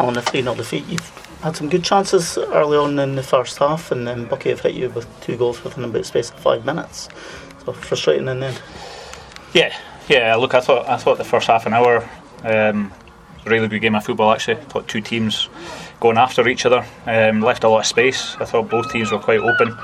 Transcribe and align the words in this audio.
on 0.00 0.16
a 0.16 0.22
3 0.22 0.42
0 0.42 0.54
defeat, 0.54 0.86
you've 0.86 1.10
had 1.42 1.56
some 1.56 1.68
good 1.68 1.84
chances 1.84 2.36
early 2.38 2.76
on 2.76 2.98
in 2.98 3.14
the 3.14 3.22
first 3.22 3.58
half, 3.58 3.90
and 3.90 4.06
then 4.06 4.26
Buckie 4.26 4.50
have 4.50 4.60
hit 4.60 4.74
you 4.74 4.90
with 4.90 5.06
two 5.20 5.36
goals 5.36 5.62
within 5.64 5.84
about 5.84 6.06
space 6.06 6.30
of 6.30 6.38
five 6.38 6.64
minutes. 6.64 7.08
So 7.64 7.72
frustrating 7.72 8.28
in 8.28 8.40
the 8.40 8.46
end. 8.46 8.62
Yeah, 9.52 9.76
yeah. 10.08 10.34
Look, 10.36 10.54
I 10.54 10.60
thought 10.60 10.88
I 10.88 10.96
thought 10.96 11.18
the 11.18 11.24
first 11.24 11.46
half 11.46 11.66
an 11.66 11.72
hour, 11.72 12.08
um, 12.44 12.92
really 13.44 13.68
good 13.68 13.80
game 13.80 13.94
of 13.94 14.04
football. 14.04 14.32
Actually, 14.32 14.58
I 14.58 14.64
thought 14.64 14.88
two 14.88 15.00
teams 15.00 15.48
going 16.00 16.18
after 16.18 16.46
each 16.48 16.64
other, 16.66 16.84
um, 17.06 17.40
left 17.42 17.64
a 17.64 17.68
lot 17.68 17.80
of 17.80 17.86
space. 17.86 18.36
I 18.36 18.44
thought 18.44 18.70
both 18.70 18.90
teams 18.92 19.12
were 19.12 19.18
quite 19.18 19.40
open. 19.40 19.76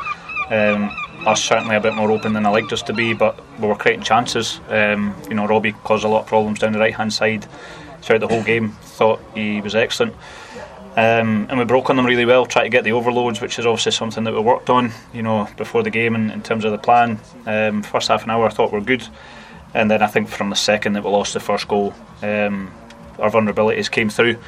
Um, 0.51 0.91
us 1.27 1.43
certainly 1.43 1.75
a 1.75 1.81
bit 1.81 1.95
more 1.95 2.11
open 2.11 2.35
than 2.35 2.47
I 2.47 2.51
liked 2.51 2.73
us 2.73 2.83
to 2.83 2.93
be, 2.93 3.13
but 3.13 3.39
we 3.59 3.67
were 3.67 3.75
creating 3.75 4.05
chances. 4.05 4.61
Um, 4.69 5.15
you 5.29 5.35
know, 5.35 5.47
Robbie 5.47 5.73
caused 5.73 6.05
a 6.05 6.09
lot 6.09 6.21
of 6.21 6.27
problems 6.27 6.61
down 6.61 6.73
the 6.73 6.79
right 6.79 6.95
hand 6.95 7.13
side 7.13 7.47
throughout 8.07 8.21
the 8.21 8.29
whole 8.29 8.43
game. 8.43 8.71
Thought 8.71 9.21
he 9.35 9.61
was 9.61 9.75
excellent. 9.75 10.15
Um, 10.97 11.47
and 11.51 11.59
we 11.59 11.67
broke 11.67 11.91
on 11.91 11.97
them 11.97 12.07
really 12.07 12.25
well, 12.25 12.47
try 12.47 12.63
to 12.63 12.71
get 12.71 12.85
the 12.85 12.93
overloads, 12.93 13.43
which 13.43 13.59
is 13.59 13.67
obviously 13.67 13.93
something 13.93 14.25
that 14.25 14.33
we 14.33 14.41
worked 14.41 14.71
on, 14.71 14.93
you 15.13 15.23
know, 15.23 15.47
before 15.59 15.83
the 15.83 15.91
game 15.91 16.15
in, 16.15 16.31
in 16.31 16.43
terms 16.43 16.65
of 16.65 16.73
the 16.73 16.79
plan. 16.79 17.19
Um, 17.45 17.83
first 17.83 18.09
half 18.09 18.25
an 18.25 18.31
hour, 18.31 18.47
I 18.47 18.49
thought 18.49 18.73
we 18.73 18.79
were 18.79 18.85
good, 18.85 19.07
and 19.75 19.91
then 19.91 20.01
I 20.01 20.07
think 20.07 20.31
from 20.31 20.49
the 20.49 20.57
second 20.57 20.95
that 20.95 21.05
we 21.05 21.11
lost 21.11 21.35
the 21.35 21.41
first 21.41 21.69
goal, 21.69 21.93
um, 22.23 22.73
our 23.19 23.31
vulnerabilities 23.31 23.91
came 23.91 24.09
through, 24.09 24.39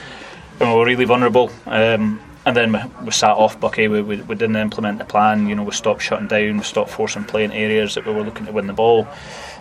and 0.58 0.70
we 0.70 0.74
were 0.74 0.86
really 0.86 1.04
vulnerable. 1.04 1.50
Um, 1.66 2.18
and 2.46 2.56
then 2.56 2.72
we, 2.72 3.04
we 3.04 3.10
sat 3.10 3.36
off 3.36 3.60
Buckie. 3.60 3.90
We, 3.90 4.00
we, 4.00 4.22
we, 4.22 4.34
didn't 4.34 4.56
implement 4.56 4.98
the 4.98 5.04
plan. 5.04 5.48
You 5.48 5.54
know, 5.54 5.64
we 5.64 5.72
stopped 5.72 6.00
shutting 6.00 6.28
down. 6.28 6.56
We 6.56 6.62
stopped 6.62 6.88
forcing 6.88 7.24
play 7.24 7.44
in 7.44 7.52
areas 7.52 7.94
that 7.94 8.06
we 8.06 8.12
were 8.14 8.22
looking 8.22 8.46
to 8.46 8.52
win 8.52 8.68
the 8.68 8.72
ball. 8.72 9.06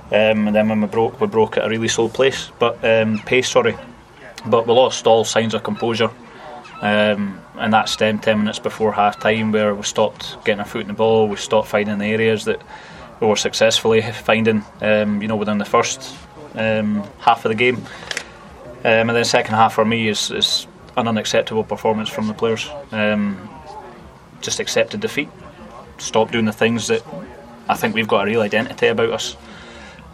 Um, 0.10 0.48
and 0.48 0.56
then 0.56 0.70
when 0.70 0.82
we 0.82 0.88
broke, 0.88 1.20
we 1.20 1.28
broke 1.28 1.58
at 1.58 1.66
a 1.66 1.70
really 1.70 1.90
slow 1.90 2.08
place, 2.08 2.50
but 2.60 2.84
um, 2.84 3.20
pace. 3.20 3.50
Sorry, 3.50 3.76
but 4.46 4.66
we 4.66 4.74
lost 4.74 5.06
all 5.06 5.26
signs 5.26 5.54
of 5.54 5.64
composure. 5.64 6.10
Um, 6.82 7.42
and 7.56 7.74
that 7.74 7.90
stemmed 7.90 8.22
10 8.22 8.40
minutes 8.40 8.60
before 8.60 8.94
half 8.94 9.20
time 9.20 9.52
where 9.52 9.74
we 9.74 9.82
stopped 9.84 10.38
getting 10.46 10.60
our 10.60 10.66
foot 10.66 10.82
in 10.82 10.88
the 10.88 10.94
ball, 10.94 11.27
we 11.27 11.36
stopped 11.36 11.68
finding 11.68 11.98
the 11.98 12.05
areas 12.05 12.46
that 12.46 12.62
we 13.20 13.26
were 13.26 13.36
successfully 13.36 14.02
finding 14.02 14.64
um, 14.82 15.22
you 15.22 15.27
know 15.27 15.36
within 15.36 15.58
the 15.58 15.66
first 15.66 16.16
um, 16.54 17.04
half 17.20 17.44
of 17.46 17.49
the 17.49 17.55
game. 17.55 17.77
Um, 18.86 19.10
and 19.10 19.10
then 19.10 19.26
second 19.26 19.55
half 19.55 19.74
for 19.74 19.84
me 19.84 20.08
is, 20.08 20.30
is 20.30 20.68
an 20.96 21.08
unacceptable 21.08 21.64
performance 21.64 22.10
from 22.10 22.27
the 22.27 22.34
players. 22.34 22.70
Just 24.40 24.60
accepted 24.60 24.99
defeat. 24.99 25.30
Stopped 25.98 26.32
doing 26.32 26.46
the 26.46 26.54
things 26.54 26.88
that 26.88 27.04
I 27.68 27.76
think 27.76 27.96
we've 27.96 28.08
got 28.08 28.21
a 28.21 28.26
real 28.26 28.42
identity 28.42 28.88
about 28.88 29.10
us 29.10 29.36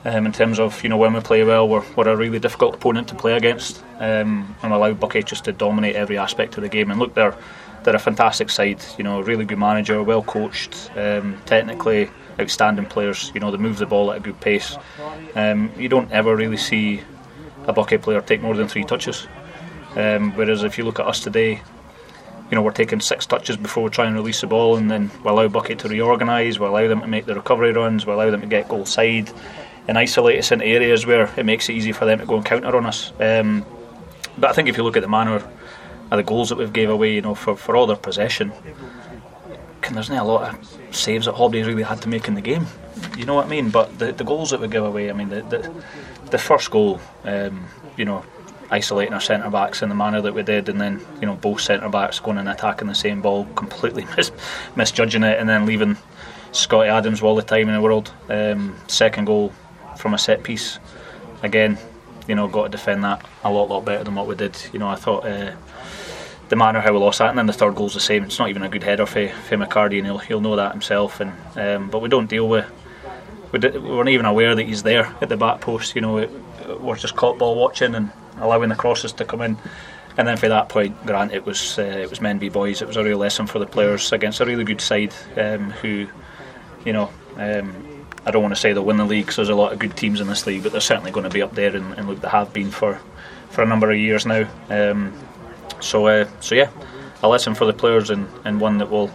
um, 0.05 0.25
in 0.25 0.31
terms 0.31 0.59
of 0.59 0.83
you 0.83 0.89
know 0.89 0.97
when 0.97 1.13
we 1.13 1.21
play 1.21 1.43
well, 1.43 1.67
we're, 1.67 1.83
we're 1.95 2.09
a 2.09 2.15
really 2.15 2.39
difficult 2.39 2.75
opponent 2.75 3.07
to 3.09 3.15
play 3.15 3.33
against, 3.33 3.83
um, 3.99 4.55
and 4.61 4.73
allow 4.73 4.93
Buckie 4.93 5.25
just 5.25 5.45
to 5.45 5.53
dominate 5.53 5.95
every 5.95 6.17
aspect 6.17 6.57
of 6.57 6.63
the 6.63 6.69
game. 6.69 6.91
And 6.91 6.99
look, 6.99 7.13
they're 7.13 7.35
they're 7.83 7.95
a 7.95 7.99
fantastic 7.99 8.49
side. 8.49 8.83
You 8.97 9.03
know, 9.03 9.21
really 9.21 9.45
good 9.45 9.59
manager, 9.59 10.03
well 10.03 10.23
coached, 10.23 10.91
um, 10.95 11.41
technically 11.45 12.09
outstanding 12.39 12.85
players. 12.85 13.31
You 13.33 13.39
know, 13.39 13.51
they 13.51 13.57
move 13.57 13.77
the 13.77 13.85
ball 13.85 14.11
at 14.11 14.17
a 14.17 14.21
good 14.21 14.39
pace. 14.41 14.75
Um, 15.35 15.71
you 15.77 15.87
don't 15.87 16.11
ever 16.11 16.35
really 16.35 16.57
see 16.57 17.01
a 17.65 17.73
Buckie 17.73 18.01
player 18.01 18.21
take 18.21 18.41
more 18.41 18.55
than 18.55 18.67
three 18.67 18.83
touches. 18.83 19.27
Um, 19.95 20.31
whereas 20.33 20.63
if 20.63 20.77
you 20.77 20.83
look 20.83 20.99
at 20.99 21.07
us 21.07 21.19
today, 21.19 21.61
you 22.49 22.55
know, 22.55 22.61
we're 22.61 22.71
taking 22.71 22.99
six 22.99 23.25
touches 23.25 23.57
before 23.57 23.83
we 23.83 23.89
try 23.89 24.05
and 24.05 24.15
release 24.15 24.41
the 24.41 24.47
ball, 24.47 24.75
and 24.75 24.91
then 24.91 25.11
we 25.23 25.29
allow 25.29 25.47
Buckie 25.47 25.77
to 25.77 25.87
reorganise, 25.87 26.59
we 26.59 26.65
allow 26.65 26.87
them 26.87 27.01
to 27.01 27.07
make 27.07 27.25
the 27.25 27.35
recovery 27.35 27.71
runs, 27.71 28.05
we 28.05 28.11
allow 28.11 28.29
them 28.29 28.41
to 28.41 28.47
get 28.47 28.67
goal 28.67 28.85
side 28.85 29.31
and 29.87 29.97
isolate 29.97 30.39
us 30.39 30.51
into 30.51 30.65
areas 30.65 31.05
where 31.05 31.29
it 31.37 31.45
makes 31.45 31.69
it 31.69 31.73
easy 31.73 31.91
for 31.91 32.05
them 32.05 32.19
to 32.19 32.25
go 32.25 32.35
and 32.35 32.45
counter 32.45 32.75
on 32.75 32.85
us. 32.85 33.11
Um, 33.19 33.65
but 34.37 34.49
I 34.49 34.53
think 34.53 34.69
if 34.69 34.77
you 34.77 34.83
look 34.83 34.97
at 34.97 35.03
the 35.03 35.09
manner 35.09 35.35
of 35.35 35.47
the 36.11 36.23
goals 36.23 36.49
that 36.49 36.57
we've 36.57 36.73
gave 36.73 36.89
away, 36.89 37.13
you 37.13 37.21
know, 37.21 37.35
for, 37.35 37.55
for 37.55 37.75
all 37.75 37.85
their 37.85 37.97
possession, 37.97 38.51
there's 39.91 40.09
not 40.09 40.23
a 40.23 40.27
lot 40.27 40.53
of 40.53 40.95
saves 40.95 41.25
that 41.25 41.35
Hobby's 41.35 41.67
really 41.67 41.83
had 41.83 42.01
to 42.03 42.09
make 42.09 42.27
in 42.27 42.35
the 42.35 42.41
game. 42.41 42.65
You 43.17 43.25
know 43.25 43.35
what 43.35 43.45
I 43.45 43.49
mean? 43.49 43.69
But 43.69 43.99
the, 43.99 44.11
the 44.11 44.23
goals 44.23 44.51
that 44.51 44.59
we 44.59 44.67
give 44.67 44.83
away, 44.83 45.09
I 45.09 45.13
mean, 45.13 45.29
the 45.29 45.41
the, 45.43 45.83
the 46.31 46.37
first 46.37 46.71
goal, 46.71 46.99
um, 47.25 47.65
you 47.97 48.05
know, 48.05 48.23
isolating 48.71 49.13
our 49.13 49.21
centre 49.21 49.49
backs 49.49 49.81
in 49.81 49.89
the 49.89 49.95
manner 49.95 50.21
that 50.21 50.33
we 50.33 50.43
did, 50.43 50.69
and 50.69 50.79
then 50.79 51.05
you 51.19 51.27
know 51.27 51.35
both 51.35 51.61
centre 51.61 51.89
backs 51.89 52.19
going 52.19 52.37
and 52.37 52.49
attacking 52.49 52.87
the 52.87 52.95
same 52.95 53.21
ball, 53.21 53.45
completely 53.55 54.05
mis- 54.17 54.31
misjudging 54.75 55.23
it, 55.23 55.39
and 55.39 55.47
then 55.47 55.65
leaving 55.65 55.97
Scotty 56.51 56.89
Adams 56.89 57.21
all 57.21 57.35
the 57.35 57.41
time 57.41 57.67
in 57.67 57.75
the 57.75 57.81
world. 57.81 58.11
Um, 58.29 58.75
second 58.87 59.25
goal, 59.25 59.51
from 59.97 60.13
a 60.13 60.17
set 60.17 60.43
piece. 60.43 60.79
Again, 61.41 61.77
you 62.27 62.35
know, 62.35 62.47
got 62.47 62.63
to 62.63 62.69
defend 62.69 63.03
that 63.03 63.25
a 63.43 63.51
lot, 63.51 63.69
lot 63.69 63.85
better 63.85 64.03
than 64.03 64.15
what 64.15 64.27
we 64.27 64.35
did. 64.35 64.57
You 64.71 64.79
know, 64.79 64.87
I 64.87 64.95
thought 64.95 65.25
uh, 65.25 65.53
the 66.49 66.55
manner 66.55 66.79
how 66.79 66.93
we 66.93 66.99
lost 66.99 67.19
that, 67.19 67.29
and 67.29 67.37
then 67.37 67.47
the 67.47 67.53
third 67.53 67.75
goal's 67.75 67.93
the 67.93 67.99
same. 67.99 68.23
It's 68.23 68.39
not 68.39 68.49
even 68.49 68.63
a 68.63 68.69
good 68.69 68.83
header 68.83 69.05
for, 69.05 69.27
for 69.27 69.57
McCarty, 69.57 69.97
and 69.97 70.05
he'll, 70.05 70.19
he'll 70.19 70.41
know 70.41 70.55
that 70.55 70.71
himself. 70.71 71.19
And 71.19 71.33
um, 71.57 71.89
but 71.89 71.99
we 71.99 72.09
don't 72.09 72.29
deal 72.29 72.47
with. 72.47 72.65
We, 73.51 73.59
we 73.59 73.79
weren't 73.79 74.09
even 74.09 74.25
aware 74.25 74.55
that 74.55 74.63
he's 74.63 74.83
there 74.83 75.13
at 75.21 75.29
the 75.29 75.37
back 75.37 75.61
post. 75.61 75.95
You 75.95 76.01
know, 76.01 76.27
we're 76.79 76.95
just 76.95 77.15
caught 77.15 77.37
ball 77.37 77.55
watching 77.55 77.95
and 77.95 78.11
allowing 78.37 78.69
the 78.69 78.75
crosses 78.75 79.13
to 79.13 79.25
come 79.25 79.41
in. 79.41 79.57
And 80.17 80.27
then 80.27 80.37
for 80.37 80.47
that 80.47 80.69
point, 80.69 81.05
Grant, 81.05 81.33
it 81.33 81.45
was 81.45 81.79
uh, 81.79 81.81
it 81.81 82.09
was 82.09 82.21
men 82.21 82.37
be 82.37 82.49
boys. 82.49 82.81
It 82.81 82.87
was 82.87 82.97
a 82.97 83.03
real 83.03 83.17
lesson 83.17 83.47
for 83.47 83.59
the 83.59 83.65
players 83.65 84.11
against 84.11 84.39
a 84.39 84.45
really 84.45 84.63
good 84.63 84.81
side 84.81 85.13
um, 85.37 85.71
who, 85.71 86.07
you 86.85 86.93
know, 86.93 87.09
um, 87.37 87.92
I 88.25 88.31
don't 88.31 88.41
want 88.41 88.55
to 88.55 88.59
say 88.59 88.73
they'll 88.73 88.85
win 88.85 88.97
the 88.97 89.05
league 89.05 89.25
because 89.25 89.35
there's 89.37 89.49
a 89.49 89.55
lot 89.55 89.73
of 89.73 89.79
good 89.79 89.97
teams 89.97 90.21
in 90.21 90.27
this 90.27 90.47
league, 90.47 90.63
but 90.63 90.71
they're 90.71 90.81
certainly 90.81 91.11
going 91.11 91.25
to 91.25 91.29
be 91.29 91.41
up 91.41 91.55
there 91.55 91.75
and, 91.75 91.93
and 91.93 92.07
look, 92.07 92.21
they 92.21 92.29
have 92.29 92.53
been 92.53 92.71
for, 92.71 92.99
for 93.49 93.61
a 93.63 93.65
number 93.65 93.91
of 93.91 93.97
years 93.97 94.25
now. 94.25 94.47
Um, 94.69 95.13
so, 95.79 96.07
uh, 96.07 96.27
so 96.39 96.55
yeah, 96.55 96.69
a 97.21 97.27
lesson 97.27 97.55
for 97.55 97.65
the 97.65 97.73
players 97.73 98.09
and, 98.09 98.29
and 98.45 98.61
one 98.61 98.77
that 98.77 98.89
we'll 98.89 99.11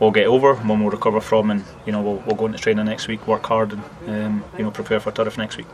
we'll 0.00 0.10
get 0.10 0.26
over, 0.26 0.54
one 0.54 0.80
we'll 0.80 0.90
recover 0.90 1.20
from, 1.20 1.50
and 1.50 1.64
you 1.84 1.92
know 1.92 2.02
we'll, 2.02 2.22
we'll 2.26 2.36
go 2.36 2.46
into 2.46 2.58
training 2.58 2.84
next 2.86 3.08
week, 3.08 3.26
work 3.26 3.46
hard, 3.46 3.72
and 3.72 3.82
um, 4.08 4.44
you 4.56 4.64
know 4.64 4.70
prepare 4.70 5.00
for 5.00 5.12
Turriff 5.12 5.38
next 5.38 5.56
week. 5.56 5.66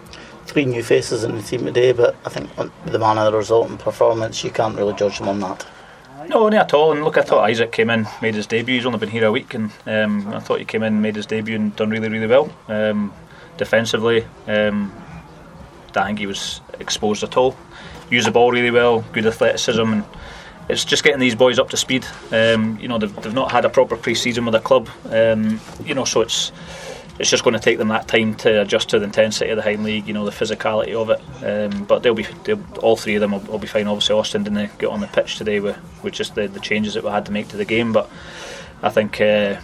Three 0.46 0.64
new 0.64 0.82
faces 0.82 1.24
in 1.24 1.36
the 1.36 1.42
team 1.42 1.64
today, 1.64 1.92
but 1.92 2.16
I 2.24 2.28
think 2.28 2.50
the 2.86 2.98
man 2.98 3.18
of 3.18 3.30
the 3.30 3.36
result 3.36 3.70
and 3.70 3.78
performance, 3.78 4.42
you 4.44 4.50
can't 4.50 4.76
really 4.76 4.94
judge 4.94 5.18
them 5.18 5.28
on 5.28 5.40
that. 5.40 5.66
No, 6.28 6.48
not 6.48 6.54
at 6.54 6.74
all. 6.74 6.92
And 6.92 7.04
look, 7.04 7.18
I 7.18 7.22
thought 7.22 7.44
Isaac 7.48 7.72
came 7.72 7.90
in, 7.90 8.06
made 8.20 8.34
his 8.34 8.46
debut. 8.46 8.76
He's 8.76 8.86
only 8.86 8.98
been 8.98 9.10
here 9.10 9.26
a 9.26 9.32
week, 9.32 9.54
and 9.54 9.70
um, 9.86 10.28
I 10.28 10.40
thought 10.40 10.58
he 10.58 10.64
came 10.64 10.82
in, 10.82 11.00
made 11.00 11.16
his 11.16 11.26
debut, 11.26 11.56
and 11.56 11.74
done 11.76 11.90
really, 11.90 12.08
really 12.08 12.26
well. 12.26 12.52
Um, 12.68 13.12
defensively, 13.56 14.24
um, 14.46 14.92
I 15.88 15.90
don't 15.92 16.06
think 16.06 16.18
he 16.18 16.26
was 16.26 16.60
exposed 16.80 17.22
at 17.22 17.36
all. 17.36 17.56
Used 18.10 18.26
the 18.26 18.30
ball 18.30 18.50
really 18.50 18.70
well, 18.70 19.00
good 19.12 19.26
athleticism, 19.26 19.80
and 19.80 20.04
it's 20.68 20.84
just 20.84 21.04
getting 21.04 21.20
these 21.20 21.34
boys 21.34 21.58
up 21.58 21.70
to 21.70 21.76
speed. 21.76 22.04
Um, 22.30 22.78
you 22.78 22.88
know, 22.88 22.98
they've, 22.98 23.14
they've, 23.22 23.34
not 23.34 23.50
had 23.50 23.64
a 23.64 23.70
proper 23.70 23.96
pre-season 23.96 24.44
with 24.44 24.52
the 24.52 24.60
club. 24.60 24.88
Um, 25.10 25.60
you 25.84 25.94
know, 25.94 26.04
so 26.04 26.20
it's 26.20 26.52
it's 27.22 27.30
just 27.30 27.44
going 27.44 27.54
to 27.54 27.60
take 27.60 27.78
them 27.78 27.86
that 27.86 28.08
time 28.08 28.34
to 28.34 28.62
adjust 28.62 28.88
to 28.88 28.98
the 28.98 29.04
intensity 29.04 29.48
of 29.48 29.56
the 29.56 29.62
Highland 29.62 29.84
League, 29.84 30.08
you 30.08 30.12
know, 30.12 30.24
the 30.24 30.32
physicality 30.32 30.92
of 30.92 31.08
it. 31.08 31.20
Um, 31.46 31.84
but 31.84 32.02
they'll 32.02 32.14
be, 32.14 32.26
they'll, 32.42 32.60
all 32.80 32.96
three 32.96 33.14
of 33.14 33.20
them 33.20 33.30
will, 33.30 33.38
will, 33.42 33.60
be 33.60 33.68
fine. 33.68 33.86
Obviously, 33.86 34.16
Austin 34.16 34.42
didn't 34.42 34.76
get 34.80 34.88
on 34.88 34.98
the 34.98 35.06
pitch 35.06 35.36
today 35.36 35.60
with, 35.60 35.78
with 36.02 36.14
just 36.14 36.34
the, 36.34 36.48
the 36.48 36.58
changes 36.58 36.94
that 36.94 37.04
we 37.04 37.10
had 37.10 37.24
to 37.26 37.30
make 37.30 37.46
to 37.46 37.56
the 37.56 37.64
game. 37.64 37.92
But 37.92 38.10
I 38.82 38.90
think, 38.90 39.20
uh, 39.20 39.60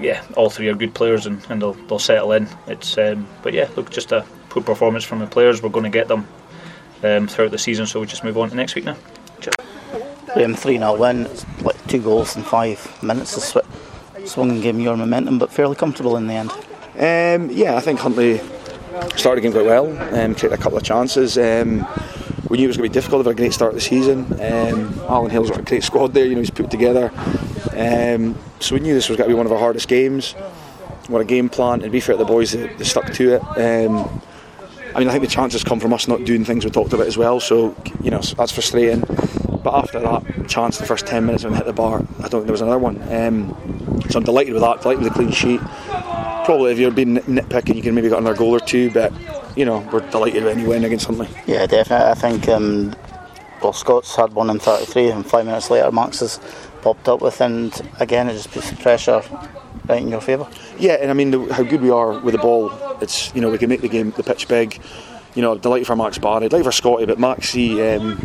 yeah, 0.00 0.24
all 0.36 0.50
three 0.50 0.68
are 0.68 0.74
good 0.74 0.94
players 0.94 1.26
and, 1.26 1.46
and 1.48 1.62
they'll, 1.62 1.74
they'll 1.74 2.00
settle 2.00 2.32
in. 2.32 2.48
It's, 2.66 2.98
um, 2.98 3.28
but 3.40 3.54
yeah, 3.54 3.70
look, 3.76 3.88
just 3.88 4.10
a 4.10 4.26
poor 4.48 4.64
performance 4.64 5.04
from 5.04 5.20
the 5.20 5.28
players. 5.28 5.62
We're 5.62 5.68
going 5.68 5.84
to 5.84 5.90
get 5.90 6.08
them 6.08 6.26
um, 7.04 7.28
throughout 7.28 7.52
the 7.52 7.58
season, 7.58 7.86
so 7.86 8.00
we 8.00 8.06
just 8.06 8.24
move 8.24 8.36
on 8.36 8.50
to 8.50 8.56
next 8.56 8.74
week 8.74 8.84
now. 8.84 8.96
Graeme 10.34 10.56
3 10.56 10.78
0 10.78 10.96
win, 10.96 11.28
like 11.62 11.86
two 11.86 12.02
goals 12.02 12.34
in 12.34 12.42
five 12.42 13.00
minutes. 13.00 13.40
Sw- 13.40 13.58
swung 14.24 14.50
and 14.50 14.60
gave 14.60 14.80
your 14.80 14.96
momentum, 14.96 15.38
but 15.38 15.52
fairly 15.52 15.76
comfortable 15.76 16.16
in 16.16 16.26
the 16.26 16.34
end. 16.34 16.50
Um, 16.96 17.50
yeah, 17.50 17.76
I 17.76 17.80
think 17.80 18.00
Huntly 18.00 18.40
started 19.16 19.42
the 19.42 19.48
game 19.48 19.52
quite 19.52 19.66
well, 19.66 19.86
um, 20.14 20.34
created 20.34 20.52
a 20.52 20.56
couple 20.56 20.78
of 20.78 20.84
chances. 20.84 21.36
Um, 21.36 21.86
we 22.48 22.56
knew 22.56 22.64
it 22.64 22.68
was 22.68 22.76
going 22.78 22.88
to 22.88 22.92
be 22.92 22.94
difficult. 22.94 23.24
They've 23.24 23.32
a 23.32 23.36
great 23.36 23.52
start 23.52 23.70
of 23.70 23.74
the 23.74 23.82
season. 23.82 24.24
Um, 24.34 24.98
Alan 25.08 25.30
Hale's 25.30 25.50
got 25.50 25.60
a 25.60 25.62
great 25.62 25.84
squad 25.84 26.14
there. 26.14 26.24
You 26.24 26.34
know, 26.34 26.40
he's 26.40 26.50
put 26.50 26.70
together. 26.70 27.10
Um, 27.76 28.38
so 28.60 28.74
we 28.74 28.80
knew 28.80 28.94
this 28.94 29.10
was 29.10 29.18
going 29.18 29.28
to 29.28 29.34
be 29.34 29.36
one 29.36 29.44
of 29.44 29.52
our 29.52 29.58
hardest 29.58 29.88
games. 29.88 30.32
What 31.08 31.20
a 31.20 31.24
game 31.24 31.48
plan, 31.48 31.82
and 31.82 31.92
be 31.92 32.00
fair 32.00 32.16
to 32.16 32.18
the 32.18 32.24
boys, 32.24 32.52
they 32.52 32.84
stuck 32.84 33.12
to 33.12 33.34
it. 33.34 33.42
Um, 33.42 34.22
I 34.94 35.00
mean, 35.00 35.08
I 35.08 35.12
think 35.12 35.22
the 35.24 35.30
chances 35.30 35.62
come 35.62 35.78
from 35.78 35.92
us 35.92 36.08
not 36.08 36.24
doing 36.24 36.44
things 36.44 36.64
we 36.64 36.70
talked 36.70 36.94
about 36.94 37.06
as 37.06 37.18
well. 37.18 37.38
So 37.40 37.76
you 38.02 38.10
know, 38.10 38.20
that's 38.20 38.52
frustrating. 38.52 39.00
But 39.62 39.74
after 39.74 40.00
that 40.00 40.48
chance, 40.48 40.78
the 40.78 40.86
first 40.86 41.06
ten 41.06 41.26
minutes 41.26 41.44
when 41.44 41.52
we 41.52 41.58
hit 41.58 41.66
the 41.66 41.72
bar, 41.72 41.98
I 42.18 42.28
don't 42.28 42.30
think 42.30 42.44
there 42.44 42.52
was 42.52 42.62
another 42.62 42.78
one. 42.78 43.02
Um, 43.12 44.00
so 44.08 44.18
I'm 44.18 44.24
delighted 44.24 44.54
with 44.54 44.62
that. 44.62 44.80
Delighted 44.80 45.04
with 45.04 45.12
the 45.12 45.14
clean 45.14 45.32
sheet 45.32 45.60
probably 46.46 46.72
if 46.72 46.78
you're 46.78 46.92
being 46.92 47.16
nitpicking, 47.16 47.74
you 47.74 47.82
can 47.82 47.94
maybe 47.94 48.08
get 48.08 48.18
another 48.18 48.36
goal 48.36 48.54
or 48.54 48.60
two, 48.60 48.90
but 48.90 49.12
you 49.56 49.66
know 49.66 49.80
we're 49.92 50.08
delighted 50.10 50.44
with 50.44 50.56
any 50.56 50.66
win 50.66 50.84
against 50.84 51.04
something. 51.04 51.28
Yeah, 51.46 51.66
definitely. 51.66 52.06
I 52.06 52.14
think 52.14 52.48
um, 52.48 52.94
well, 53.62 53.72
Scots 53.72 54.14
had 54.14 54.32
one 54.32 54.48
in 54.48 54.58
33, 54.58 55.10
and 55.10 55.26
five 55.26 55.44
minutes 55.44 55.70
later, 55.70 55.90
Max 55.90 56.20
has 56.20 56.40
popped 56.82 57.08
up 57.08 57.20
with, 57.20 57.40
and 57.40 57.74
again, 57.98 58.28
it 58.28 58.34
just 58.34 58.52
puts 58.52 58.72
pressure 58.74 59.22
right 59.88 60.00
in 60.00 60.08
your 60.08 60.20
favour. 60.20 60.48
Yeah, 60.78 60.94
and 60.94 61.10
I 61.10 61.14
mean 61.14 61.32
the, 61.32 61.52
how 61.52 61.64
good 61.64 61.82
we 61.82 61.90
are 61.90 62.18
with 62.20 62.32
the 62.32 62.38
ball. 62.38 62.72
It's 63.02 63.34
you 63.34 63.40
know 63.40 63.50
we 63.50 63.58
can 63.58 63.68
make 63.68 63.82
the 63.82 63.88
game 63.88 64.12
the 64.12 64.22
pitch 64.22 64.48
big. 64.48 64.80
You 65.34 65.42
know, 65.42 65.58
delighted 65.58 65.86
for 65.86 65.96
Max 65.96 66.16
Barry, 66.16 66.48
delighted 66.48 66.64
for 66.64 66.72
Scotty, 66.72 67.04
but 67.04 67.18
Maxi. 67.18 67.96
Um, 67.96 68.16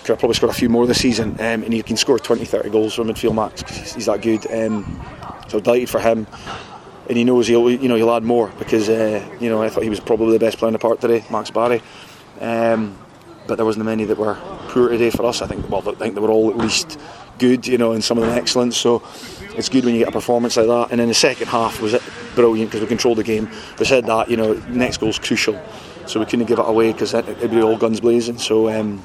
could 0.00 0.12
have 0.12 0.18
probably 0.20 0.34
scored 0.34 0.52
a 0.52 0.54
few 0.54 0.68
more 0.68 0.86
this 0.86 1.00
season, 1.00 1.32
um, 1.32 1.64
and 1.64 1.72
he 1.72 1.82
can 1.82 1.96
score 1.96 2.16
20, 2.16 2.44
30 2.44 2.70
goals 2.70 2.94
from 2.94 3.08
midfield 3.08 3.34
max 3.34 3.60
because 3.60 3.76
he's, 3.76 3.94
he's, 3.94 4.06
that 4.06 4.22
good. 4.22 4.46
Um, 4.52 5.04
so 5.48 5.58
delighted 5.58 5.90
for 5.90 5.98
him, 5.98 6.28
and 7.08 7.16
he 7.16 7.24
knows 7.24 7.46
he'll 7.46 7.70
you 7.70 7.88
know 7.88 7.96
he'll 7.96 8.12
add 8.12 8.24
more 8.24 8.48
because 8.58 8.88
uh, 8.88 9.24
you 9.40 9.48
know 9.48 9.62
I 9.62 9.68
thought 9.68 9.82
he 9.82 9.90
was 9.90 10.00
probably 10.00 10.32
the 10.32 10.44
best 10.44 10.58
player 10.58 10.68
in 10.68 10.72
the 10.72 10.78
park 10.78 11.00
today, 11.00 11.24
Max 11.30 11.50
Barry. 11.50 11.82
Um, 12.40 12.98
but 13.46 13.56
there 13.56 13.64
wasn't 13.64 13.84
many 13.84 14.04
that 14.04 14.18
were 14.18 14.36
poor 14.68 14.88
today 14.88 15.10
for 15.10 15.24
us. 15.24 15.42
I 15.42 15.46
think 15.46 15.68
well, 15.70 15.88
I 15.88 15.94
think 15.94 16.14
they 16.14 16.20
were 16.20 16.30
all 16.30 16.50
at 16.50 16.56
least 16.56 16.98
good, 17.38 17.66
you 17.66 17.78
know, 17.78 17.92
and 17.92 18.02
some 18.02 18.18
of 18.18 18.24
them 18.24 18.36
excellent. 18.36 18.74
So 18.74 19.02
it's 19.56 19.68
good 19.68 19.84
when 19.84 19.94
you 19.94 20.00
get 20.00 20.08
a 20.08 20.12
performance 20.12 20.56
like 20.56 20.66
that. 20.66 20.88
And 20.90 21.00
then 21.00 21.08
the 21.08 21.14
second 21.14 21.48
half 21.48 21.80
was 21.80 21.94
brilliant 22.34 22.70
because 22.70 22.80
we 22.80 22.86
controlled 22.86 23.18
the 23.18 23.24
game. 23.24 23.48
We 23.78 23.84
said 23.84 24.06
that, 24.06 24.30
you 24.30 24.36
know, 24.36 24.54
next 24.68 24.98
goal's 24.98 25.18
crucial, 25.18 25.60
so 26.06 26.20
we 26.20 26.26
couldn't 26.26 26.46
give 26.46 26.58
it 26.58 26.68
away 26.68 26.92
because 26.92 27.14
it'd 27.14 27.50
be 27.50 27.62
all 27.62 27.76
guns 27.76 28.00
blazing. 28.00 28.38
So. 28.38 28.68
Um, 28.68 29.02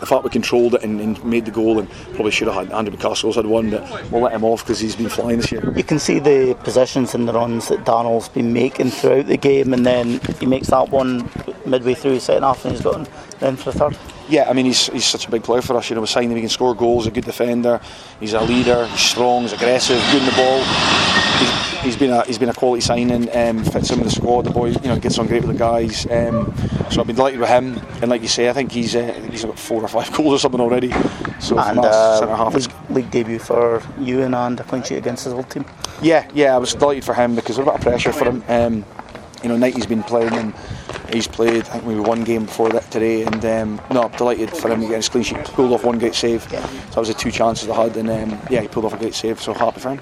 I 0.00 0.04
fact 0.04 0.24
we 0.24 0.30
controlled 0.30 0.74
it 0.74 0.82
and, 0.82 1.00
and, 1.00 1.24
made 1.24 1.44
the 1.46 1.50
goal, 1.50 1.78
and 1.78 1.90
probably 2.14 2.30
should 2.30 2.48
have 2.48 2.68
had 2.68 2.72
Andrew 2.72 2.94
McCaskill's 2.96 3.36
had 3.36 3.46
one, 3.46 3.70
but 3.70 4.10
we'll 4.10 4.22
let 4.22 4.32
him 4.32 4.44
off 4.44 4.62
because 4.62 4.78
he's 4.78 4.96
been 4.96 5.08
flying 5.08 5.38
this 5.38 5.50
year. 5.50 5.72
You 5.76 5.84
can 5.84 5.98
see 5.98 6.18
the 6.18 6.54
positions 6.62 7.14
and 7.14 7.26
the 7.28 7.32
runs 7.32 7.68
that 7.68 7.84
Daniel's 7.84 8.28
been 8.28 8.52
making 8.52 8.90
throughout 8.90 9.26
the 9.26 9.36
game, 9.36 9.72
and 9.72 9.86
then 9.86 10.20
he 10.38 10.46
makes 10.46 10.68
that 10.68 10.90
one 10.90 11.30
midway 11.64 11.94
through 11.94 12.14
the 12.14 12.20
second 12.20 12.42
half, 12.42 12.64
and 12.64 12.74
he's 12.74 12.82
got 12.82 13.08
in 13.42 13.56
for 13.56 13.72
the 13.72 13.78
third. 13.78 13.98
Yeah, 14.28 14.50
I 14.50 14.52
mean 14.54 14.66
he's, 14.66 14.86
he's 14.88 15.04
such 15.04 15.26
a 15.26 15.30
big 15.30 15.44
player 15.44 15.62
for 15.62 15.76
us. 15.76 15.88
You 15.88 15.94
know, 15.94 16.02
we're 16.02 16.08
signing 16.08 16.30
him. 16.30 16.36
He 16.36 16.42
can 16.42 16.50
score 16.50 16.74
goals. 16.74 17.04
He's 17.04 17.12
a 17.12 17.14
good 17.14 17.24
defender. 17.24 17.80
He's 18.18 18.32
a 18.32 18.40
leader. 18.40 18.86
He's 18.86 19.00
strong. 19.00 19.42
He's 19.42 19.52
aggressive. 19.52 20.02
Good 20.10 20.22
in 20.22 20.26
the 20.26 20.32
ball. 20.32 21.05
He's, 21.86 21.96
been 21.96 22.10
a 22.10 22.24
he's 22.24 22.38
been 22.38 22.48
a 22.48 22.54
quality 22.54 22.80
signing. 22.80 23.34
Um, 23.34 23.64
fits 23.64 23.90
in 23.90 24.00
with 24.00 24.08
the 24.08 24.14
squad. 24.14 24.42
The 24.42 24.50
boy, 24.50 24.70
you 24.70 24.88
know, 24.88 24.98
gets 24.98 25.18
on 25.18 25.28
great 25.28 25.42
with 25.44 25.52
the 25.52 25.58
guys. 25.58 26.04
Um, 26.10 26.52
so 26.90 27.00
I've 27.00 27.06
been 27.06 27.14
delighted 27.16 27.38
with 27.38 27.48
him. 27.48 27.78
And 28.02 28.08
like 28.08 28.22
you 28.22 28.28
say, 28.28 28.48
I 28.48 28.52
think 28.52 28.72
he's 28.72 28.96
uh, 28.96 29.12
he's 29.30 29.44
got 29.44 29.58
four 29.58 29.82
or 29.82 29.88
five 29.88 30.12
goals 30.16 30.34
or 30.34 30.38
something 30.40 30.60
already. 30.60 30.90
So 31.38 31.58
and 31.58 31.78
uh, 31.78 32.36
half, 32.36 32.54
league, 32.54 32.90
league 32.90 33.10
debut 33.10 33.38
for 33.38 33.82
you 34.00 34.22
and 34.22 34.34
a 34.34 34.64
clean 34.64 34.82
sheet 34.82 34.96
against 34.96 35.24
his 35.24 35.32
old 35.32 35.48
team. 35.48 35.64
Yeah, 36.02 36.28
yeah, 36.34 36.54
I 36.54 36.58
was 36.58 36.74
delighted 36.74 37.04
for 37.04 37.14
him 37.14 37.36
because 37.36 37.56
there's 37.56 37.68
a 37.68 37.70
bit 37.70 37.78
of 37.78 37.82
pressure 37.82 38.12
for 38.12 38.24
him. 38.24 38.44
Um, 38.48 38.84
you 39.42 39.48
know, 39.48 39.56
Knighty's 39.56 39.86
been 39.86 40.02
playing 40.02 40.32
and 40.32 40.54
he's 41.12 41.28
played, 41.28 41.62
I 41.68 41.78
think 41.78 41.84
maybe 41.84 42.00
one 42.00 42.24
game 42.24 42.46
before 42.46 42.68
that 42.70 42.90
today, 42.90 43.22
and 43.22 43.44
um, 43.44 43.80
no, 43.92 44.02
I'm 44.02 44.10
delighted 44.12 44.50
for 44.50 44.70
him 44.70 44.80
to 44.80 44.88
get 44.88 44.96
his 44.96 45.08
clean 45.08 45.24
sheet. 45.24 45.44
Pulled 45.44 45.72
off 45.72 45.84
one 45.84 45.98
great 45.98 46.14
save, 46.14 46.50
yeah. 46.50 46.66
so 46.66 46.90
that 46.90 46.96
was 47.00 47.08
the 47.08 47.14
two 47.14 47.30
chances 47.30 47.68
I 47.68 47.84
had, 47.84 47.96
and 47.96 48.10
um, 48.10 48.40
yeah, 48.50 48.62
he 48.62 48.68
pulled 48.68 48.86
off 48.86 48.94
a 48.94 48.98
great 48.98 49.14
save, 49.14 49.40
so 49.40 49.52
happy 49.52 49.80
for 49.80 49.90
him. 49.90 50.00